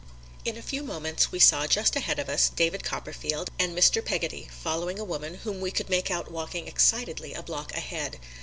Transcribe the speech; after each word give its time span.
In 0.43 0.57
a 0.57 0.63
few 0.63 0.81
moments 0.81 1.31
we 1.31 1.37
saw 1.37 1.67
just 1.67 1.95
ahead 1.95 2.17
of 2.17 2.27
us 2.27 2.49
David 2.49 2.83
Copperfield 2.83 3.51
and 3.59 3.77
Mr. 3.77 4.03
Peggotty 4.03 4.47
following 4.49 4.97
a 4.97 5.03
woman 5.05 5.35
whom 5.43 5.61
we 5.61 5.69
could 5.69 5.91
make 5.91 6.09
out 6.09 6.31
walking 6.31 6.67
excitedly 6.67 7.35
a 7.35 7.43
block 7.43 7.71
ahead. 7.73 8.19